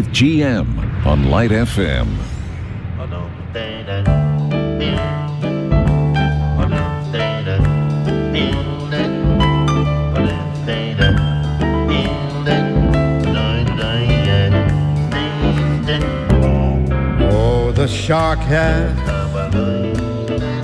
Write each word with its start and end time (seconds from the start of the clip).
With 0.00 0.14
GM 0.14 1.04
on 1.04 1.28
Light 1.28 1.50
FM. 1.50 2.08
Oh, 17.32 17.72
the 17.72 17.86
shark 17.86 18.38
has 18.38 18.96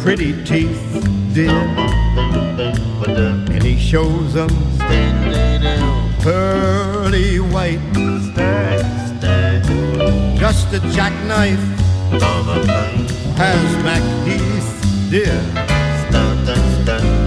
pretty 0.02 0.32
teeth, 0.44 0.80
dear, 1.34 1.50
and 3.50 3.62
he 3.62 3.78
shows 3.78 4.32
them 4.32 4.48
pearly 6.22 7.38
white. 7.38 8.15
Just 10.68 10.84
a 10.84 10.90
jackknife 10.90 11.60
has 13.36 13.76
MacHeath, 13.84 15.10
dear, 15.10 15.40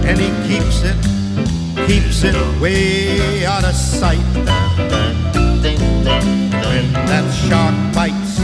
and 0.06 0.18
he 0.18 0.28
keeps 0.46 0.82
it, 0.82 0.96
keeps 1.86 2.22
it 2.22 2.34
way 2.60 3.46
out 3.46 3.64
of 3.64 3.74
sight. 3.74 4.18
When 6.66 6.92
that 7.06 7.24
shark 7.48 7.74
bites 7.94 8.40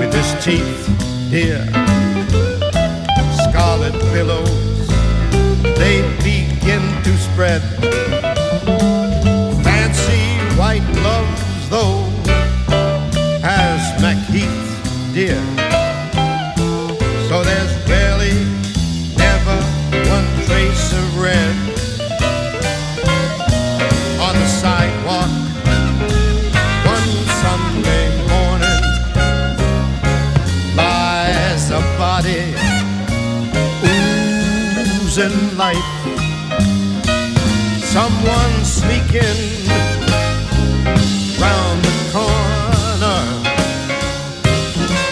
with 0.00 0.12
his 0.12 0.44
teeth, 0.44 0.88
dear, 1.30 1.64
scarlet 3.48 3.94
billows 4.12 4.88
they 5.78 6.02
begin 6.24 6.82
to 7.04 7.16
spread. 7.16 7.62
Fancy 9.62 10.22
white 10.58 10.84
gloves, 10.94 11.68
though, 11.70 12.07
light. 35.58 35.82
Someone 37.82 38.54
sneaking 38.64 39.40
round 41.42 41.78
the 41.82 41.94
corner. 42.14 43.20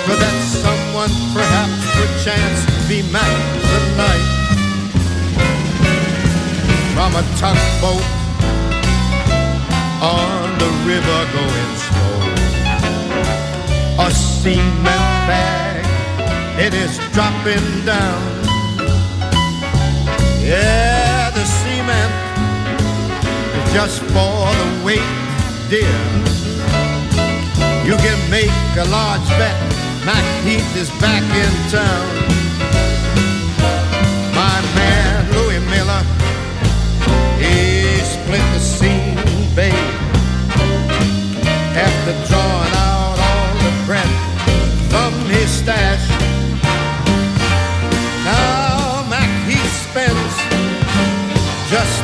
Could 0.07 0.21
that 0.23 0.39
someone 0.63 1.11
perhaps 1.35 1.83
perchance 1.99 2.61
be 2.87 3.03
Mac 3.11 3.35
tonight? 3.73 4.29
From 6.95 7.11
a 7.19 7.25
tugboat 7.43 8.07
on 10.01 10.47
the 10.63 10.71
river 10.87 11.21
going 11.35 11.75
slow. 11.87 12.19
A 13.99 14.11
cement 14.13 15.17
bag, 15.27 15.85
it 16.65 16.73
is 16.73 16.99
dropping 17.13 17.85
down. 17.85 18.36
Yeah, 20.47 21.31
the 21.31 21.43
is 21.43 22.11
just 23.75 24.01
for 24.15 24.47
the 24.61 24.85
weight, 24.85 25.11
dear. 25.69 25.99
You 27.85 27.97
can 27.97 28.31
make 28.31 28.55
a 28.79 28.85
large 28.89 29.29
bet, 29.41 29.57
Mac 30.07 30.25
Heath 30.45 30.77
is 30.77 30.91
back 31.01 31.25
in 31.35 31.53
town. 31.69 32.07
My 34.37 34.63
man 34.79 35.33
Louis 35.33 35.59
Miller, 35.69 36.03
he 37.43 37.99
split 38.05 38.47
the 38.55 38.61
scene, 38.61 39.19
babe 39.57 40.07
after 41.77 42.13
drawing 42.29 42.73
out 42.73 43.19
all 43.19 43.55
the 43.65 43.85
breath 43.85 44.91
from 44.91 45.13
his 45.29 45.51
stash. 45.51 46.16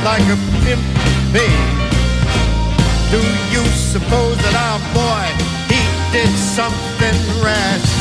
Like 0.05 0.23
a 0.23 0.37
pimp, 0.65 0.83
babe. 1.33 1.83
Do 3.11 3.21
you 3.55 3.65
suppose 3.93 4.37
that 4.39 4.55
our 4.67 4.81
boy 4.95 5.27
he 5.71 5.81
did 6.11 6.33
something 6.37 7.17
rash? 7.43 7.92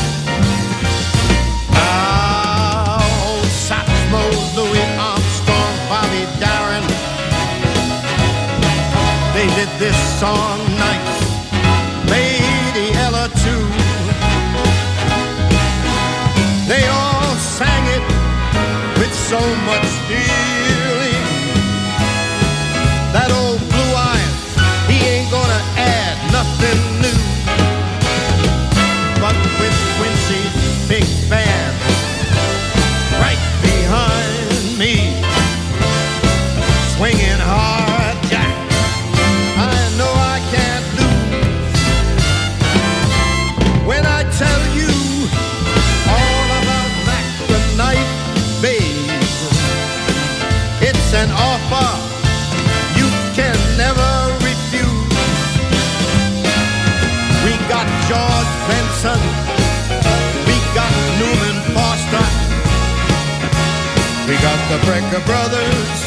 The 64.72 64.78
Brecker 64.88 65.24
Brothers, 65.26 65.98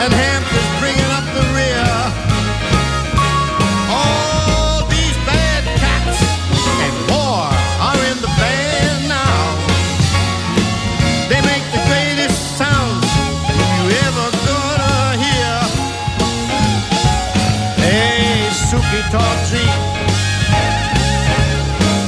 and 0.00 0.10
Hampton's 0.10 0.72
bringing 0.80 1.10
up 1.12 1.26
the 1.36 1.44
rear. 1.52 1.84
All 3.92 4.88
these 4.88 5.18
bad 5.28 5.64
cats 5.76 6.16
and 6.80 6.96
more 7.12 7.52
are 7.84 8.00
in 8.08 8.16
the 8.24 8.32
band 8.40 9.08
now. 9.12 9.42
They 11.28 11.44
make 11.44 11.60
the 11.76 11.82
greatest 11.84 12.56
sounds 12.56 13.04
you 13.52 13.84
ever 14.08 14.28
gonna 14.48 15.20
hear. 15.20 15.52
Hey, 17.84 18.48
Suki 18.48 19.04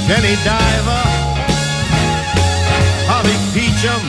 Jenny 0.09 0.37
Diver, 0.43 1.05
Polly 3.07 3.37
Peachum, 3.53 4.08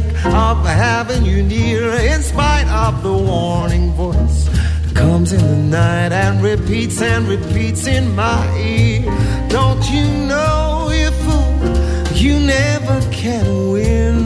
think 0.00 0.24
of 0.26 0.64
having 0.66 1.24
you 1.24 1.42
near, 1.42 1.92
in 2.12 2.22
spite 2.22 2.68
of 2.68 3.02
the 3.02 3.12
warning 3.12 3.92
voice 3.92 4.44
that 4.82 4.92
comes 4.94 5.32
in 5.32 5.40
the 5.40 5.56
night 5.56 6.12
and 6.12 6.42
repeats 6.42 7.02
and 7.02 7.28
repeats 7.28 7.86
in 7.86 8.14
my 8.14 8.42
ear. 8.58 9.02
Don't 9.48 9.84
you 9.90 10.06
know, 10.30 10.90
you 11.00 11.10
fool, 11.22 12.14
you 12.14 12.34
never 12.40 12.98
can 13.10 13.46
win? 13.72 14.18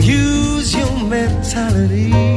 Use 0.00 0.74
your 0.74 0.94
mentality. 1.04 2.29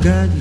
lugares 0.00 0.39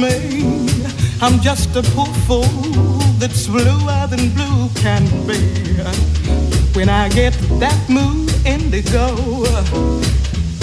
me. 0.00 0.66
I'm 1.20 1.40
just 1.40 1.76
a 1.76 1.82
poor 1.94 2.06
fool 2.26 2.42
that's 3.18 3.46
bluer 3.46 4.06
than 4.08 4.30
blue 4.30 4.68
can 4.76 5.04
be. 5.26 5.38
When 6.74 6.88
I 6.88 7.08
get 7.10 7.34
that 7.60 7.78
mood 7.88 8.32
indigo, 8.46 9.44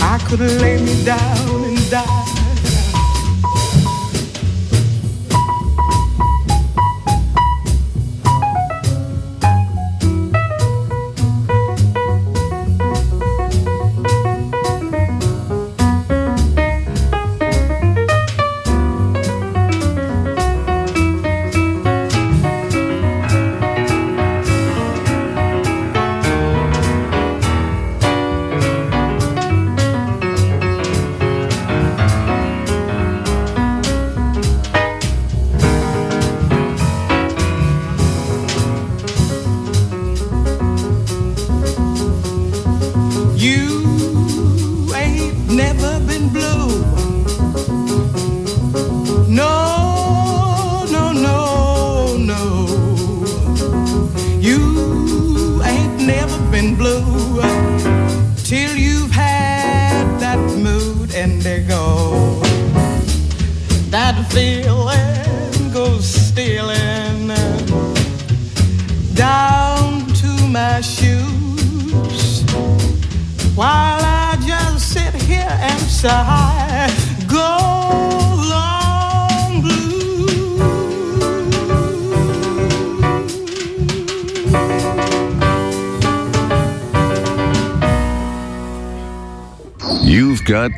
I 0.01 0.17
could 0.27 0.39
lay 0.39 0.81
me 0.81 1.03
down 1.05 1.63
and 1.65 1.89
die. 1.91 2.26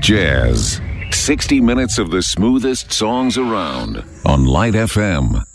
Jazz. 0.09 0.81
60 1.11 1.61
minutes 1.61 1.99
of 1.99 2.09
the 2.09 2.21
smoothest 2.21 2.91
songs 2.91 3.37
around 3.37 4.03
on 4.25 4.45
Light 4.45 4.73
FM. 4.73 5.48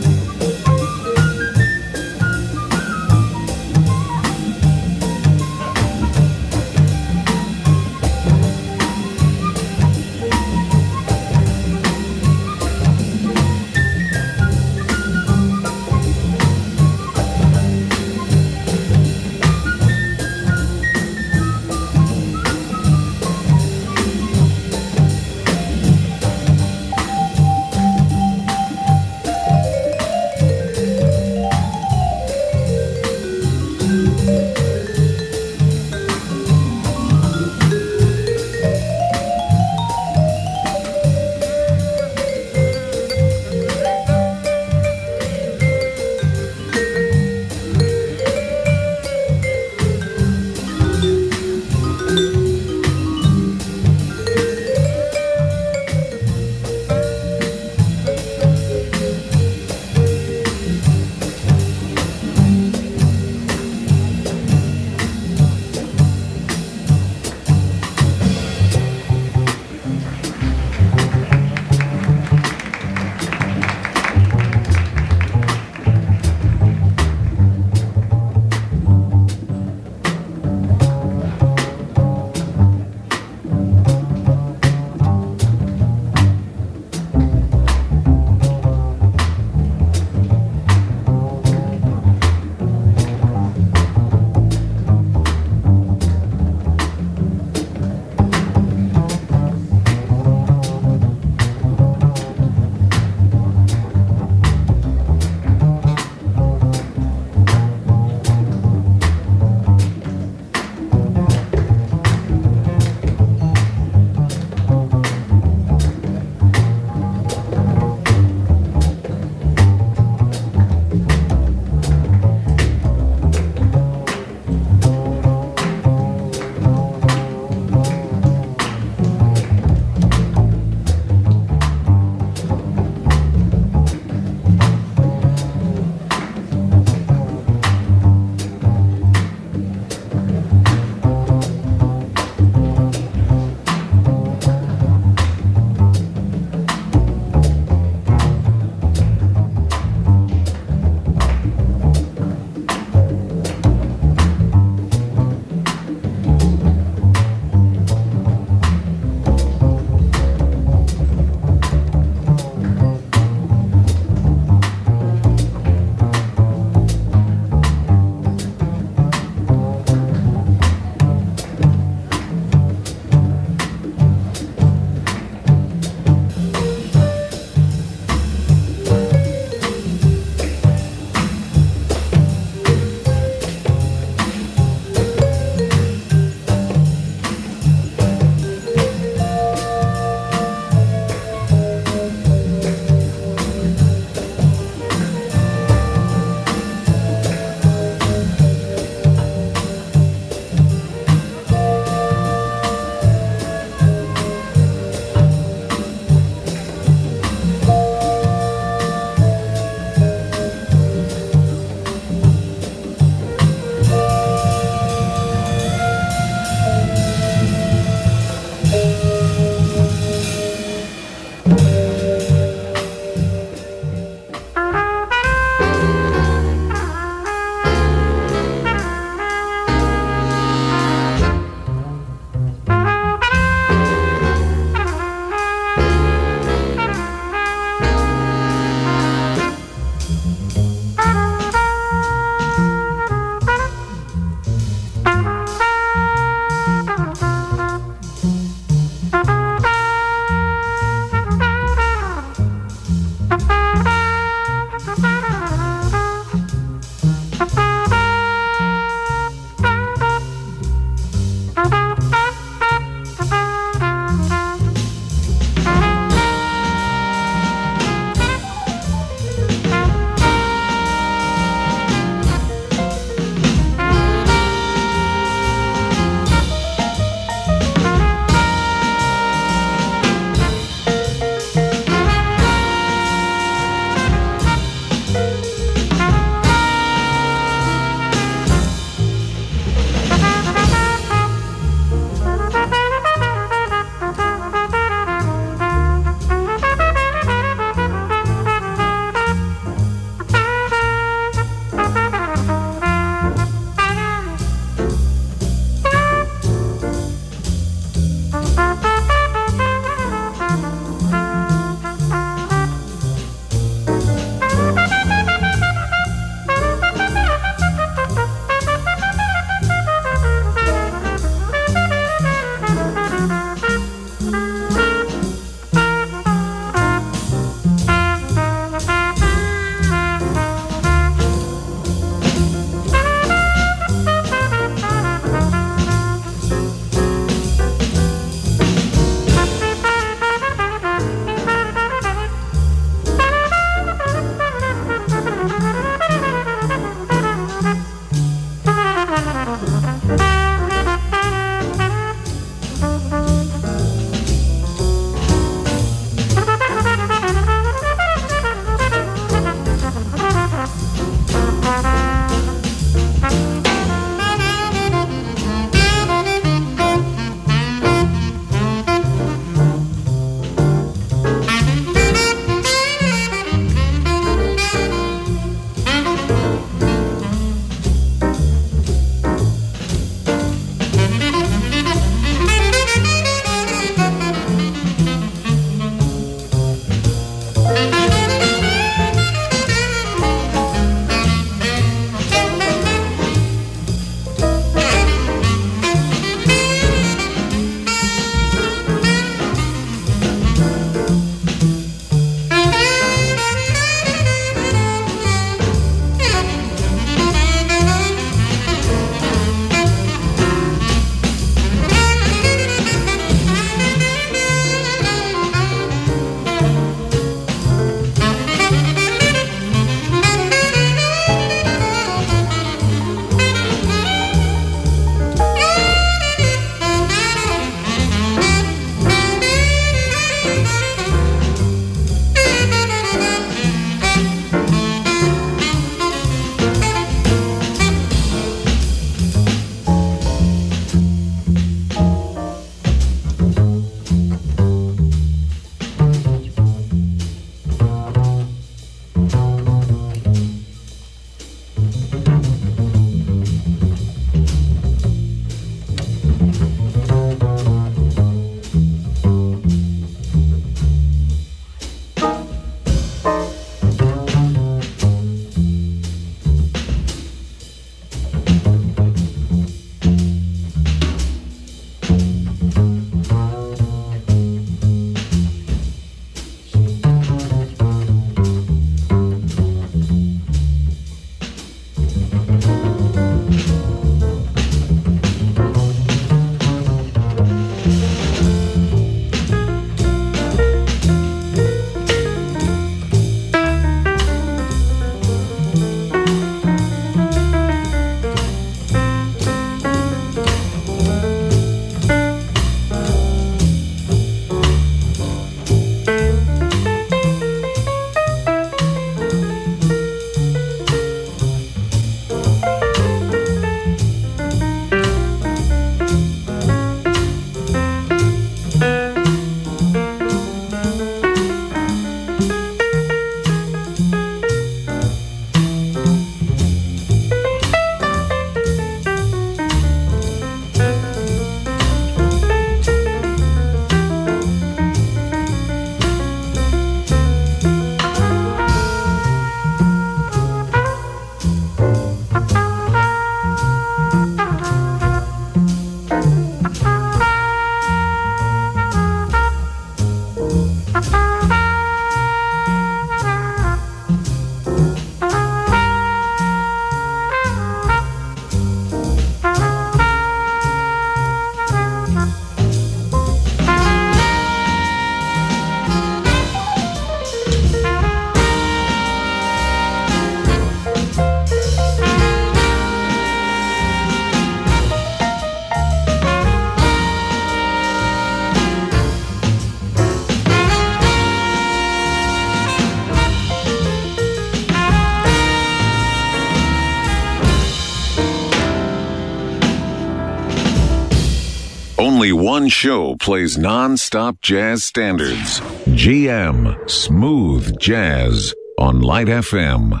one 592.66 592.70
show 592.70 593.14
plays 593.18 593.56
non-stop 593.56 594.40
jazz 594.40 594.82
standards. 594.82 595.60
GM 596.00 596.90
Smooth 596.90 597.78
Jazz 597.78 598.52
on 598.76 599.02
Light 599.02 599.28
FM. 599.28 600.00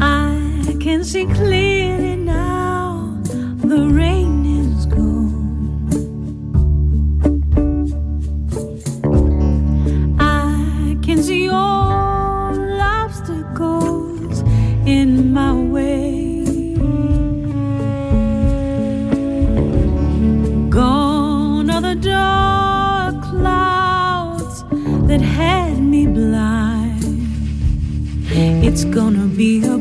I 0.00 0.76
can 0.78 1.02
see 1.02 1.26
clearly 1.26 1.57
be 29.38 29.62
a 29.64 29.77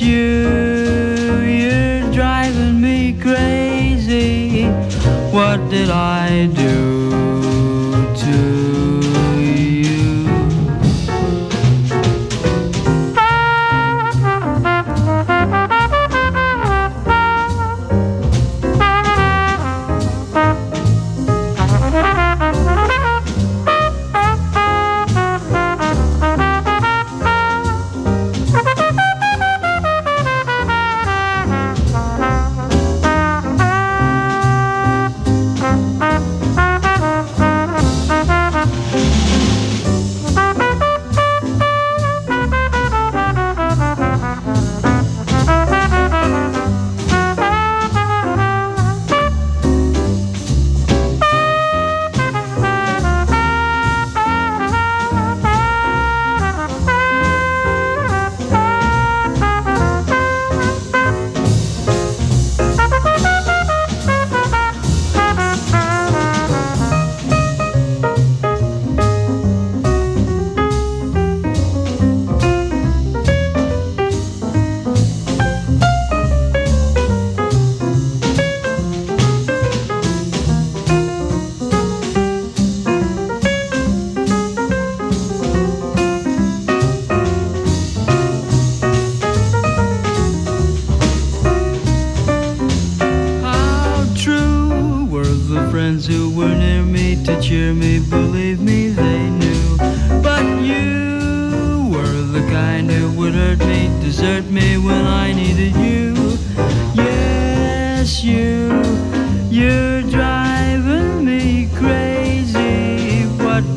You, 0.00 1.40
you're 1.42 2.12
driving 2.12 2.80
me 2.80 3.18
crazy. 3.20 4.66
What 5.32 5.68
did 5.70 5.90
I 5.90 6.46
do? 6.46 6.57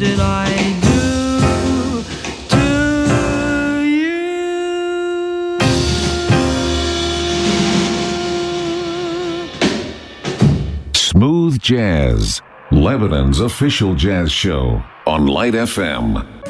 did 0.02 0.20
I 0.20 0.50
do 0.82 2.02
to 2.50 2.66
you? 3.86 4.18
Smooth 10.96 11.62
Jazz, 11.62 12.42
Lebanon's 12.72 13.40
official 13.42 13.94
jazz 13.94 14.32
show 14.32 14.82
on 15.06 15.28
Light 15.28 15.54
FM. 15.54 16.41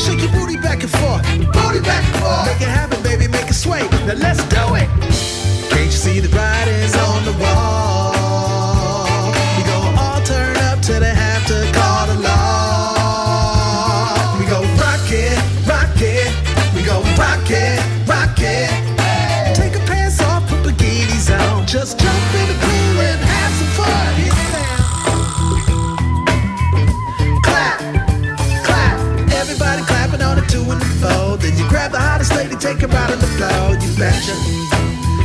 Shake 0.00 0.22
your 0.22 0.32
booty 0.32 0.56
back 0.56 0.82
and 0.82 0.90
forth, 0.90 1.22
booty 1.52 1.80
back 1.80 2.02
and 2.08 2.16
forth. 2.22 2.46
Make 2.46 2.62
it 2.62 2.72
happen, 2.72 3.02
baby, 3.02 3.28
make 3.28 3.48
it 3.48 3.54
sway. 3.54 3.86
Now 4.06 4.14
let's 4.14 4.42
go. 4.46 4.69
you. 33.40 34.36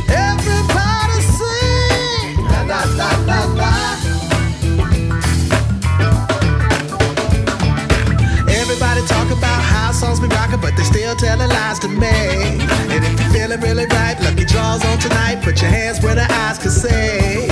Everybody 0.08 1.20
sing, 1.36 2.40
la 2.48 2.62
la 2.64 3.44
la. 3.60 3.72
Everybody 8.48 9.06
talk 9.06 9.30
about 9.30 9.60
how 9.60 9.92
songs 9.92 10.20
be 10.20 10.28
but 10.28 10.76
they 10.76 10.84
still 10.84 11.14
telling 11.16 11.48
lies 11.48 11.78
to 11.80 11.88
me. 11.88 12.06
And 12.92 13.04
if 13.04 13.20
you're 13.20 13.30
feeling 13.30 13.60
really 13.60 13.86
right, 13.86 14.16
lucky 14.22 14.46
draws 14.46 14.84
on 14.86 14.98
tonight. 14.98 15.42
Put 15.42 15.60
your 15.60 15.70
hands 15.70 16.02
where 16.02 16.14
the 16.14 16.26
eyes 16.32 16.58
can 16.58 16.70
see. 16.70 17.45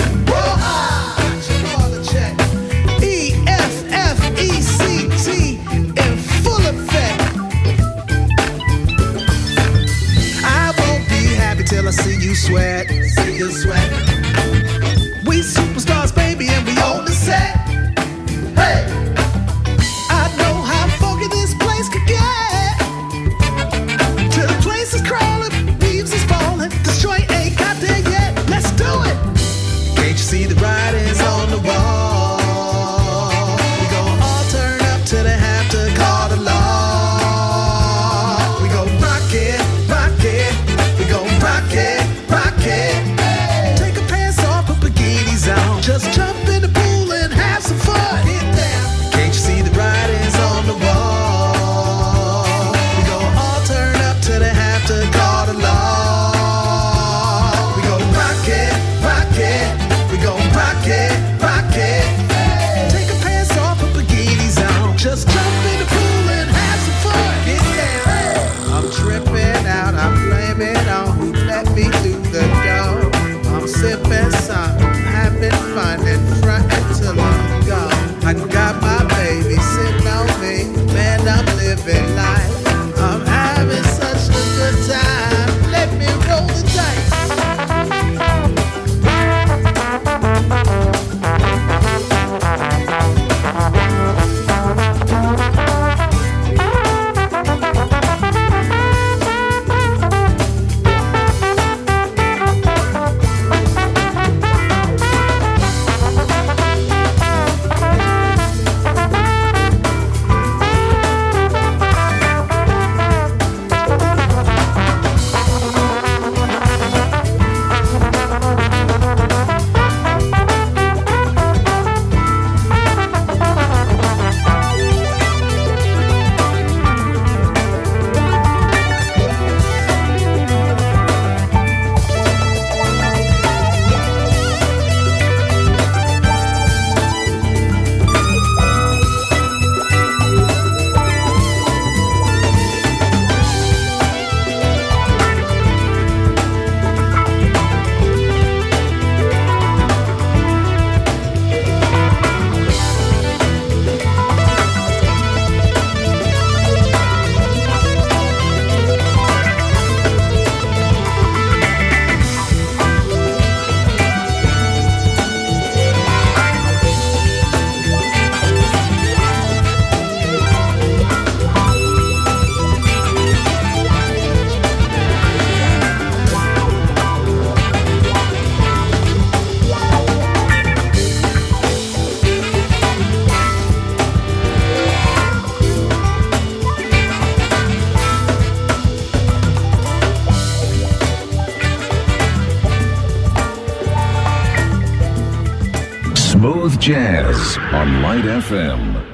Jazz 196.85 197.57
on 197.73 198.03
Light 198.03 198.25
FM. 198.25 199.14